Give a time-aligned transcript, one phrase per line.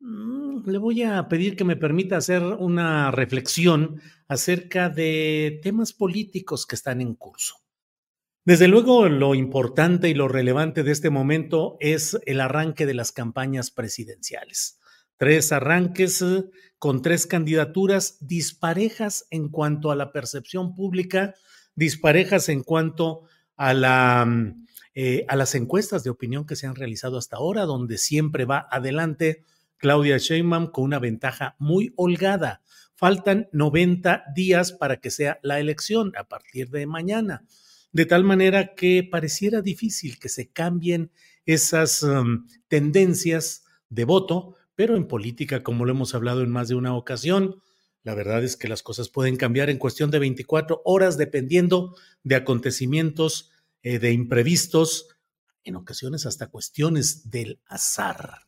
[0.00, 6.66] Mm, Le voy a pedir que me permita hacer una reflexión acerca de temas políticos
[6.66, 7.56] que están en curso.
[8.44, 13.12] Desde luego, lo importante y lo relevante de este momento es el arranque de las
[13.12, 14.78] campañas presidenciales.
[15.16, 16.44] Tres arranques eh,
[16.78, 21.34] con tres candidaturas disparejas en cuanto a la percepción pública,
[21.74, 23.22] disparejas en cuanto
[23.58, 24.64] mm,
[24.94, 28.66] eh, a las encuestas de opinión que se han realizado hasta ahora, donde siempre va
[28.70, 29.44] adelante
[29.78, 32.62] Claudia Sheinbaum con una ventaja muy holgada.
[32.94, 37.44] Faltan 90 días para que sea la elección a partir de mañana
[37.92, 41.10] de tal manera que pareciera difícil que se cambien
[41.46, 46.74] esas um, tendencias de voto, pero en política, como lo hemos hablado en más de
[46.74, 47.62] una ocasión,
[48.04, 52.36] la verdad es que las cosas pueden cambiar en cuestión de 24 horas dependiendo de
[52.36, 53.50] acontecimientos,
[53.82, 55.08] eh, de imprevistos,
[55.64, 58.47] en ocasiones hasta cuestiones del azar.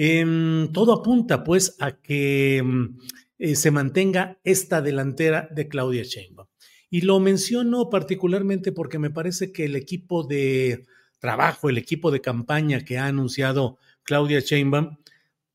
[0.00, 2.96] Em, todo apunta pues a que em,
[3.36, 6.46] eh, se mantenga esta delantera de Claudia Sheinbaum.
[6.88, 10.86] Y lo menciono particularmente porque me parece que el equipo de
[11.18, 14.98] trabajo, el equipo de campaña que ha anunciado Claudia Sheinbaum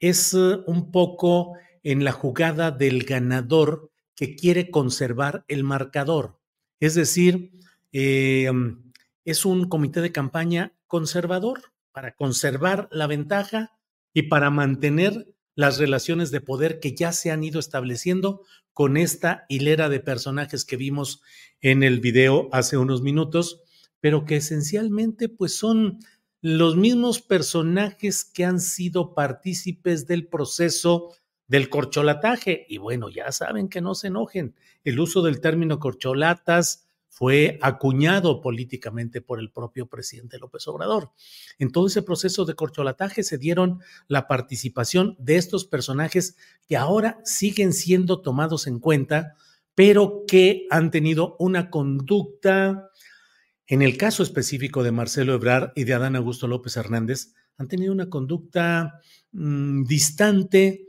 [0.01, 6.37] es eh, un poco en la jugada del ganador que quiere conservar el marcador.
[6.81, 7.53] Es decir,
[7.93, 8.51] eh,
[9.23, 11.61] es un comité de campaña conservador
[11.93, 13.71] para conservar la ventaja
[14.13, 18.41] y para mantener las relaciones de poder que ya se han ido estableciendo
[18.73, 21.21] con esta hilera de personajes que vimos
[21.61, 23.61] en el video hace unos minutos,
[23.99, 25.99] pero que esencialmente pues son
[26.41, 31.15] los mismos personajes que han sido partícipes del proceso
[31.47, 32.65] del corcholataje.
[32.67, 34.55] Y bueno, ya saben que no se enojen.
[34.83, 36.82] El uso del término corcholatas
[37.13, 41.11] fue acuñado políticamente por el propio presidente López Obrador.
[41.59, 46.35] En todo ese proceso de corcholataje se dieron la participación de estos personajes
[46.67, 49.35] que ahora siguen siendo tomados en cuenta,
[49.75, 52.89] pero que han tenido una conducta,
[53.67, 57.93] en el caso específico de Marcelo Ebrard y de Adán Augusto López Hernández, han tenido
[57.93, 59.01] una conducta
[59.31, 60.87] mmm, distante,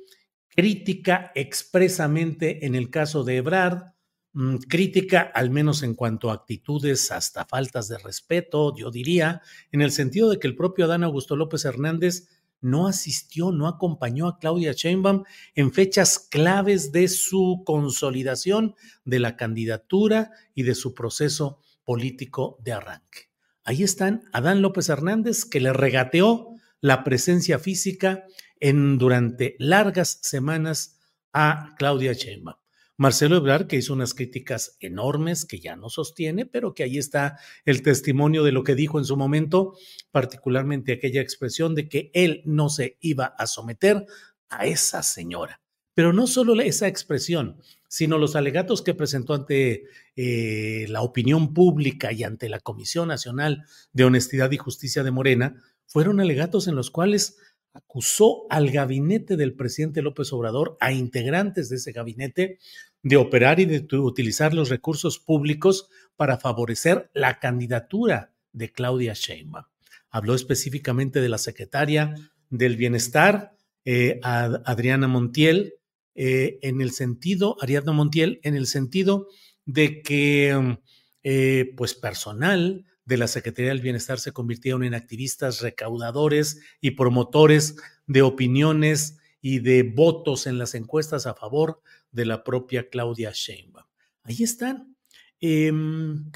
[0.49, 3.94] crítica expresamente en el caso de Ebrard,
[4.35, 9.41] mmm, crítica al menos en cuanto a actitudes hasta faltas de respeto, yo diría,
[9.73, 12.29] en el sentido de que el propio Adán Augusto López Hernández
[12.61, 19.37] no asistió, no acompañó a Claudia Sheinbaum en fechas claves de su consolidación de la
[19.37, 23.29] candidatura y de su proceso político de arranque.
[23.65, 28.25] Ahí están Adán López Hernández, que le regateó la presencia física
[28.61, 30.99] en, durante largas semanas
[31.33, 32.64] a Claudia Sheinbaum.
[32.97, 37.39] Marcelo Ebrard, que hizo unas críticas enormes que ya no sostiene, pero que ahí está
[37.65, 39.77] el testimonio de lo que dijo en su momento,
[40.13, 44.07] particularmente aquella expresión de que él no se iba a someter
[44.49, 45.61] a esa señora.
[45.95, 49.85] Pero no solo esa expresión, sino los alegatos que presentó ante
[50.17, 55.63] eh, la opinión pública y ante la Comisión Nacional de Honestidad y Justicia de Morena,
[55.87, 57.39] fueron alegatos en los cuales
[57.75, 62.59] acusó al gabinete del presidente López Obrador, a integrantes de ese gabinete,
[63.03, 69.67] de operar y de utilizar los recursos públicos para favorecer la candidatura de Claudia Sheinbaum.
[70.09, 72.15] Habló específicamente de la secretaria
[72.49, 75.75] del Bienestar, eh, Adriana Montiel,
[76.15, 79.27] eh, en el sentido, Ariadna Montiel, en el sentido
[79.67, 80.79] de que,
[81.25, 87.77] eh, pues, personal de la Secretaría del Bienestar se convirtieron en activistas recaudadores y promotores
[88.07, 93.87] de opiniones y de votos en las encuestas a favor de la propia Claudia Sheinbaum.
[94.23, 94.97] Ahí están.
[95.41, 96.31] Em,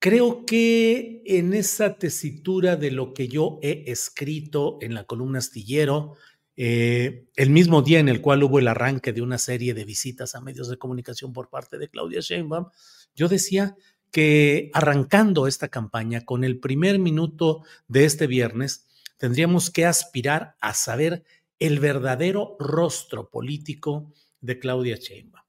[0.00, 6.16] creo que en esa tesitura de lo que yo he escrito en la columna astillero,
[6.56, 10.34] eh, el mismo día en el cual hubo el arranque de una serie de visitas
[10.34, 12.66] a medios de comunicación por parte de Claudia Sheinbaum,
[13.14, 13.76] yo decía
[14.10, 20.74] que arrancando esta campaña con el primer minuto de este viernes, tendríamos que aspirar a
[20.74, 21.24] saber
[21.58, 25.44] el verdadero rostro político de Claudia Sheinbaum.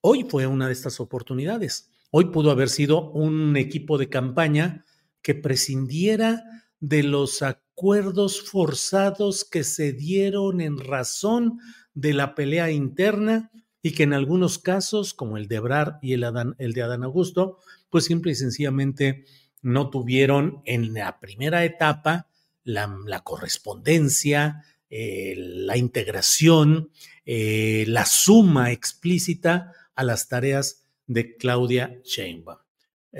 [0.00, 1.90] Hoy fue una de estas oportunidades.
[2.10, 4.84] Hoy pudo haber sido un equipo de campaña
[5.22, 6.42] que prescindiera
[6.80, 11.60] de los acuerdos forzados que se dieron en razón
[11.94, 13.50] de la pelea interna
[13.82, 16.24] y que en algunos casos, como el de Ebrar y el,
[16.58, 17.58] el de Adán Augusto,
[17.92, 19.26] pues simple y sencillamente
[19.60, 22.26] no tuvieron en la primera etapa
[22.64, 26.90] la, correspondencia, eh, la integración,
[27.26, 32.58] eh, la suma explícita a las tareas de Claudia Sheinbaum.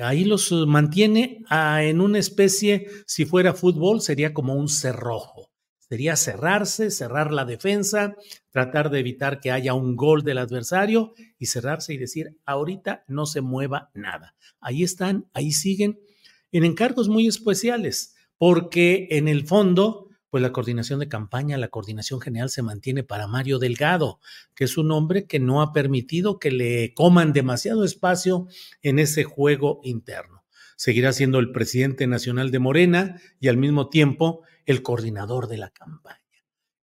[0.03, 5.52] Ahí los mantiene en una especie, si fuera fútbol, sería como un cerrojo.
[5.93, 8.17] Sería cerrarse, cerrar la defensa,
[8.51, 13.27] tratar de evitar que haya un gol del adversario y cerrarse y decir, ahorita no
[13.27, 14.35] se mueva nada.
[14.59, 16.01] Ahí están, ahí siguen,
[16.51, 22.23] en encargos muy especiales, porque en el fondo, pues la coordinación de campaña, la coordinación
[22.23, 24.19] general se mantiene para Mario Delgado,
[24.55, 28.47] que es un hombre que no ha permitido que le coman demasiado espacio
[28.81, 30.43] en ese juego interno.
[30.77, 35.71] Seguirá siendo el presidente nacional de Morena y al mismo tiempo el coordinador de la
[35.71, 36.23] campaña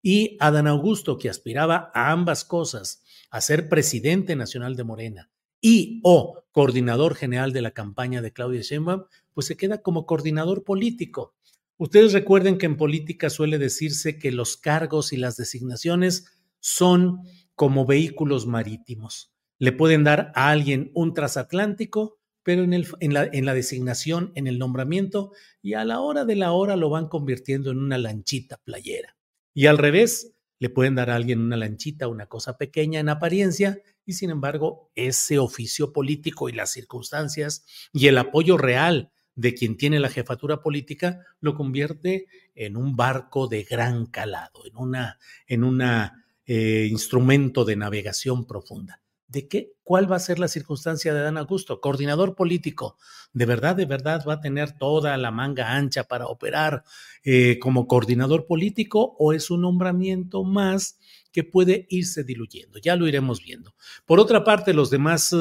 [0.02, 5.30] y Adán Augusto, que aspiraba a ambas cosas, a ser presidente nacional de Morena
[5.62, 9.04] y o coordinador general de la campaña de Claudia Sheinbaum,
[9.34, 11.36] pues se queda como coordinador político.
[11.78, 16.26] Ustedes recuerden que en política suele decirse que los cargos y las designaciones
[16.60, 17.22] son
[17.56, 19.34] como vehículos marítimos.
[19.58, 24.48] Le pueden dar a alguien un transatlántico, pero en, el, la, en la designación, en
[24.48, 25.32] el nombramiento,
[25.62, 29.16] y a la hora de la hora lo van convirtiendo en una lanchita playera.
[29.54, 33.82] Y al revés, le pueden dar a alguien una lanchita, una cosa pequeña en apariencia,
[34.06, 39.78] y sin embargo, ese oficio político y las circunstancias y el apoyo real de quien
[39.78, 45.64] tiene la jefatura política lo convierte en un barco de gran calado, en una, en
[45.64, 51.22] una eh, instrumento de navegación profunda de qué, cuál va a ser la circunstancia de
[51.22, 52.98] Dan Augusto, coordinador político.
[53.32, 56.84] ¿De verdad, de verdad va a tener toda la manga ancha para operar
[57.24, 61.00] eh, como coordinador político o es un nombramiento más
[61.32, 62.80] que puede irse diluyendo?
[62.80, 63.76] Ya lo iremos viendo.
[64.06, 65.36] Por otra parte, los demás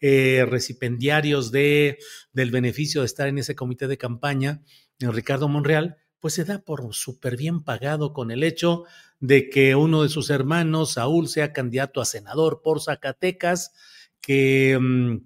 [0.00, 1.98] eh, recipendiarios de,
[2.34, 4.62] del beneficio de estar en ese comité de campaña,
[5.00, 8.84] Ricardo Monreal, pues se da por súper bien pagado con el hecho
[9.18, 13.72] de que uno de sus hermanos, Saúl, sea candidato a senador por Zacatecas,
[14.20, 15.16] que mm,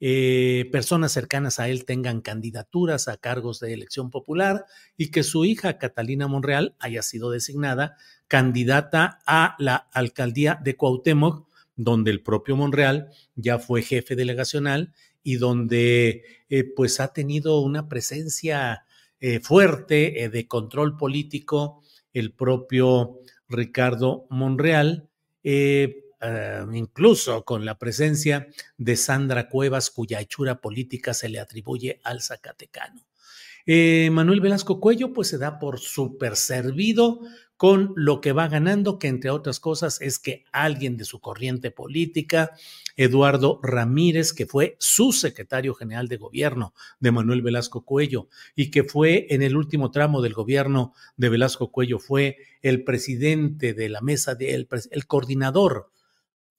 [0.00, 4.64] eh, personas cercanas a él tengan candidaturas a cargos de elección popular
[4.96, 11.46] y que su hija, Catalina Monreal, haya sido designada candidata a la alcaldía de Cuauhtémoc,
[11.76, 17.90] donde el propio Monreal ya fue jefe delegacional y donde eh, pues ha tenido una
[17.90, 18.85] presencia
[19.18, 21.82] eh, fuerte eh, de control político
[22.12, 25.08] el propio Ricardo Monreal,
[25.42, 26.02] eh,
[26.72, 33.06] incluso con la presencia de Sandra Cuevas, cuya hechura política se le atribuye al Zacatecano.
[33.66, 37.20] Manuel Velasco Cuello, pues se da por súper servido
[37.56, 41.70] con lo que va ganando, que entre otras cosas es que alguien de su corriente
[41.70, 42.52] política,
[42.96, 48.84] Eduardo Ramírez, que fue su secretario general de gobierno de Manuel Velasco Cuello y que
[48.84, 54.00] fue en el último tramo del gobierno de Velasco Cuello, fue el presidente de la
[54.00, 55.90] mesa, de, el, el coordinador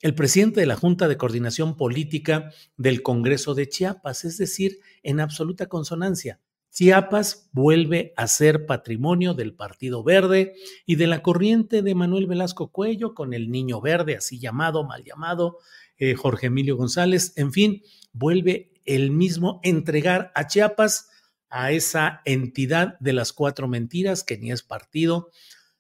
[0.02, 5.20] el presidente de la Junta de Coordinación Política del Congreso de Chiapas, es decir, en
[5.20, 6.40] absoluta consonancia.
[6.72, 10.54] Chiapas vuelve a ser patrimonio del Partido Verde
[10.86, 15.04] y de la corriente de Manuel Velasco Cuello con el Niño Verde, así llamado, mal
[15.04, 15.58] llamado,
[15.98, 17.82] eh, Jorge Emilio González, en fin,
[18.14, 21.10] vuelve el mismo entregar a Chiapas
[21.50, 25.32] a esa entidad de las cuatro mentiras que ni es partido,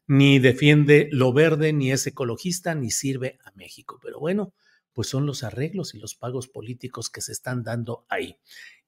[0.08, 4.00] ni defiende lo verde, ni es ecologista, ni sirve a México.
[4.02, 4.54] Pero bueno,
[4.94, 8.38] pues son los arreglos y los pagos políticos que se están dando ahí.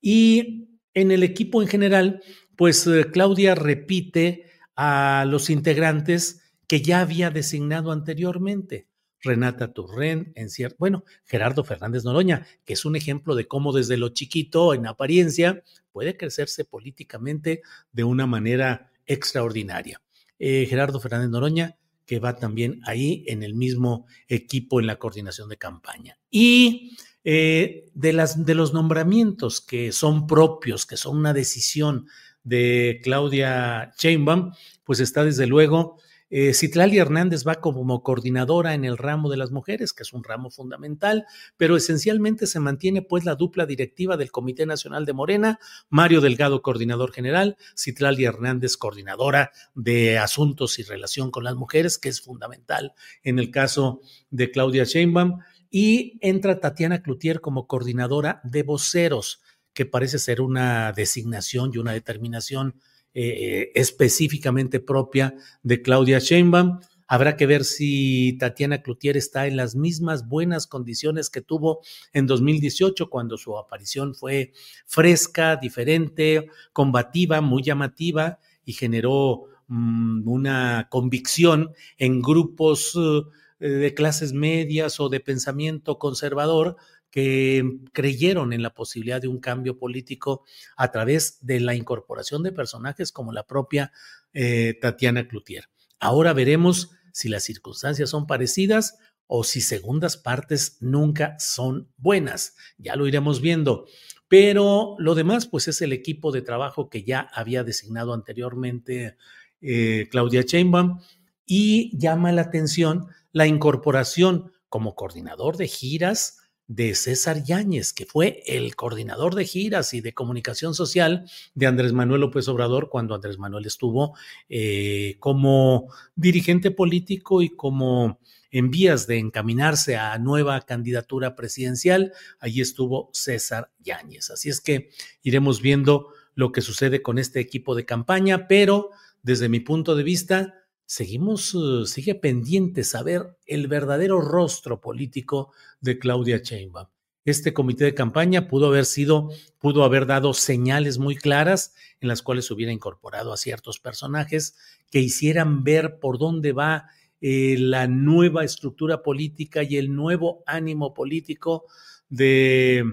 [0.02, 2.22] Y en el equipo en general,
[2.56, 8.88] pues eh, Claudia repite a los integrantes que ya había designado anteriormente.
[9.22, 13.98] Renata Turren, en cierto, bueno, Gerardo Fernández Noroña, que es un ejemplo de cómo desde
[13.98, 20.02] lo chiquito, en apariencia, puede crecerse políticamente de una manera extraordinaria.
[20.38, 25.50] Eh, Gerardo Fernández Noroña, que va también ahí en el mismo equipo en la coordinación
[25.50, 26.18] de campaña.
[26.32, 32.08] Y eh, de, las, de los nombramientos que son propios, que son una decisión
[32.44, 35.98] de Claudia Sheinbaum, pues está desde luego
[36.32, 40.24] eh, Citlali Hernández va como coordinadora en el ramo de las mujeres, que es un
[40.24, 41.26] ramo fundamental,
[41.58, 45.60] pero esencialmente se mantiene pues la dupla directiva del Comité Nacional de Morena,
[45.90, 52.10] Mario Delgado, coordinador general, Citlali Hernández, coordinadora de asuntos y relación con las mujeres, que
[52.10, 58.64] es fundamental en el caso de Claudia Sheinbaum, y entra Tatiana Cloutier como coordinadora de
[58.64, 59.42] voceros,
[59.74, 62.76] que parece ser una designación y una determinación
[63.14, 66.80] eh, específicamente propia de Claudia Sheinbaum.
[67.08, 71.82] Habrá que ver si Tatiana Cloutier está en las mismas buenas condiciones que tuvo
[72.14, 74.54] en 2018, cuando su aparición fue
[74.86, 83.22] fresca, diferente, combativa, muy llamativa y generó mm, una convicción en grupos eh,
[83.68, 86.78] de clases medias o de pensamiento conservador
[87.12, 90.44] que creyeron en la posibilidad de un cambio político
[90.78, 93.92] a través de la incorporación de personajes como la propia
[94.34, 95.66] eh, Tatiana Cloutier.
[96.00, 98.98] Ahora veremos si las circunstancias son parecidas
[99.28, 102.56] o si segundas partes nunca son buenas.
[102.78, 103.86] Ya lo iremos viendo.
[104.28, 109.18] Pero lo demás, pues es el equipo de trabajo que ya había designado anteriormente
[109.62, 111.00] eh, Claudia Sheinbaum
[111.46, 118.44] y llama la atención la incorporación como coordinador de giras de César Yáñez, que fue
[118.46, 123.40] el coordinador de giras y de comunicación social de Andrés Manuel López Obrador cuando Andrés
[123.40, 124.16] Manuel estuvo
[124.50, 128.20] eh, como dirigente político y como
[128.52, 132.14] en vías de encaminarse a nueva candidatura presidencial.
[132.40, 134.30] Allí estuvo César Yáñez.
[134.30, 134.92] Así es que
[135.24, 138.92] iremos viendo lo que sucede con este equipo de campaña, pero
[139.24, 140.59] desde mi punto de vista,
[140.90, 146.88] seguimos, uh, sigue pendiente saber el verdadero rostro político de Claudia Sheinbaum.
[147.26, 149.30] Este comité de campaña pudo haber sido,
[149.60, 154.56] pudo haber dado señales muy claras en las cuales hubiera incorporado a ciertos personajes
[154.90, 156.88] que hicieran ver por dónde va
[157.22, 161.66] eh, la nueva estructura política y el nuevo ánimo político
[162.10, 162.84] de,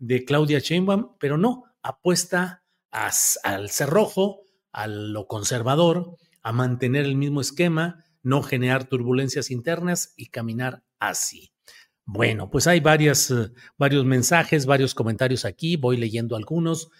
[0.00, 4.40] de Claudia Sheinbaum, pero no, apuesta al cerrojo,
[4.72, 11.52] a lo conservador, a mantener el mismo esquema, no generar turbulencias internas y caminar así.
[12.04, 16.90] Bueno, pues hay varias, eh, varios mensajes, varios comentarios aquí, voy leyendo algunos.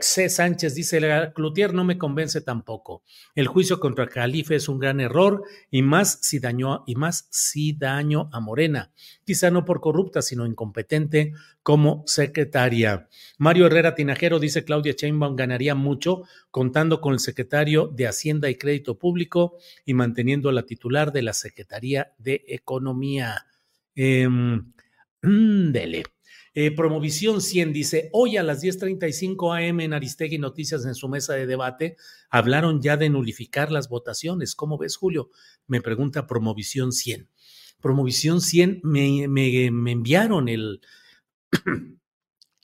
[0.00, 0.28] C.
[0.28, 1.00] Sánchez dice,
[1.34, 3.02] Cloutier no me convence tampoco.
[3.34, 7.72] El juicio contra Calife es un gran error y más si dañó, y más si
[7.72, 8.92] daño a Morena.
[9.24, 11.32] Quizá no por corrupta, sino incompetente
[11.62, 13.08] como secretaria.
[13.38, 18.56] Mario Herrera Tinajero dice, Claudia Sheinbaum ganaría mucho contando con el secretario de Hacienda y
[18.56, 19.56] Crédito Público
[19.86, 23.46] y manteniendo la titular de la Secretaría de Economía.
[23.96, 24.28] Eh,
[25.22, 26.04] dele.
[26.52, 31.34] Eh, Promovisión 100 dice, hoy a las 10.35 am en Aristegui Noticias en su mesa
[31.34, 31.96] de debate
[32.28, 34.56] hablaron ya de nulificar las votaciones.
[34.56, 35.30] ¿Cómo ves, Julio?
[35.68, 37.28] Me pregunta Promovisión 100.
[37.80, 40.80] Promovisión 100 me, me, enviaron el,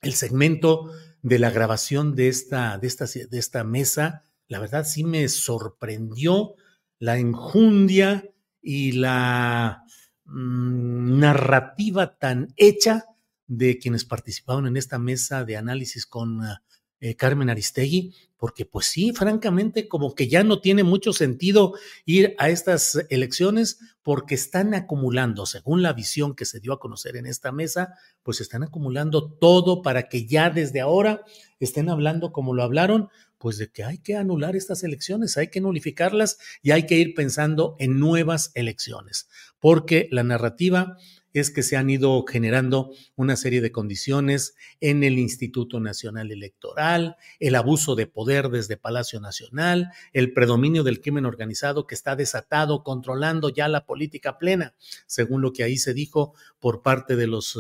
[0.02, 0.90] el segmento
[1.22, 4.24] de la grabación de esta, de, esta, de esta mesa.
[4.48, 6.56] La verdad sí me sorprendió
[6.98, 8.28] la enjundia
[8.60, 9.84] y la
[10.24, 13.04] mm, narrativa tan hecha
[13.46, 16.62] de quienes participaron en esta mesa de análisis con ah,
[16.98, 21.74] eh, Carmen Aristegui, porque pues sí, francamente, como que ya no tiene mucho sentido
[22.06, 27.16] ir a estas elecciones porque están acumulando, según la visión que se dio a conocer
[27.16, 31.22] en esta mesa, pues están acumulando todo para que ya desde ahora
[31.60, 35.60] estén hablando como lo hablaron, pues de que hay que anular estas elecciones, hay que
[35.60, 39.28] nulificarlas y hay que ir pensando en nuevas elecciones,
[39.60, 40.96] porque la narrativa
[41.33, 47.16] es que se han ido generando una serie de condiciones en el Instituto Nacional Electoral,
[47.40, 52.83] el abuso de poder desde Palacio Nacional, el predominio del crimen organizado que está desatado,
[52.83, 54.75] controlando ya la política plena,
[55.06, 57.59] según lo que ahí se dijo por parte de los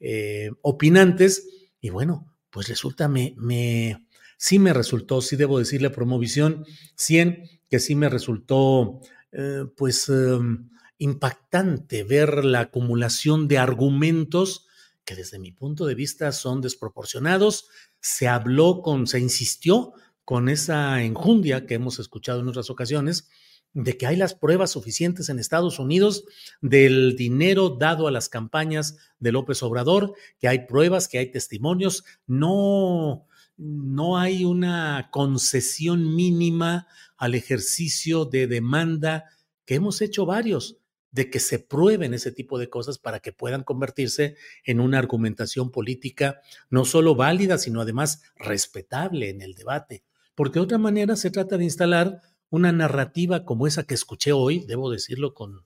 [0.00, 1.48] eh, opinantes.
[1.80, 4.06] Y bueno, pues resulta, me, me,
[4.36, 9.00] sí me resultó, sí debo decirle, Promovisión 100, que sí me resultó,
[9.32, 10.08] eh, pues...
[10.08, 14.66] Em, impactante ver la acumulación de argumentos
[15.06, 17.68] que desde mi punto de vista son desproporcionados.
[18.00, 19.92] Se habló con, se insistió
[20.24, 23.28] con esa enjundia que hemos escuchado en otras ocasiones,
[23.72, 26.24] de que hay las pruebas suficientes en Estados Unidos
[26.60, 32.04] del dinero dado a las campañas de López Obrador, que hay pruebas, que hay testimonios,
[32.26, 33.26] no,
[33.56, 39.26] no hay una concesión mínima al ejercicio de demanda
[39.64, 40.78] que hemos hecho varios
[41.16, 45.70] de que se prueben ese tipo de cosas para que puedan convertirse en una argumentación
[45.70, 50.04] política no solo válida, sino además respetable en el debate.
[50.34, 52.20] Porque de otra manera se trata de instalar
[52.50, 55.64] una narrativa como esa que escuché hoy, debo decirlo con,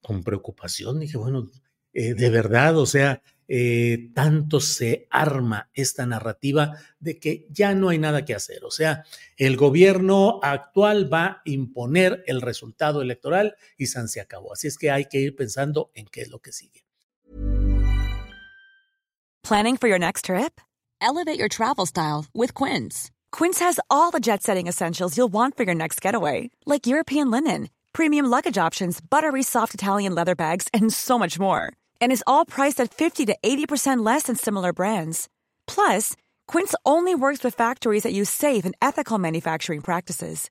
[0.00, 1.00] con preocupación.
[1.00, 1.50] Dije, bueno,
[1.92, 7.88] eh, de verdad, o sea, eh, tanto se arma esta narrativa de que ya no
[7.88, 8.64] hay nada que hacer.
[8.64, 9.04] O sea,
[9.38, 14.52] el gobierno actual va a imponer el resultado electoral y San se acabó.
[14.52, 16.84] Así es que hay que ir pensando en qué es lo que sigue.
[19.42, 20.60] Planning for your next trip?
[21.00, 23.10] Elevate your travel style with Quince.
[23.32, 27.70] Quince has all the jet-setting essentials you'll want for your next getaway, like European linen,
[27.94, 31.72] premium luggage options, buttery soft Italian leather bags, and so much more.
[32.00, 35.28] And is all priced at 50 to 80% less than similar brands.
[35.66, 36.16] Plus,
[36.48, 40.50] Quince only works with factories that use safe and ethical manufacturing practices.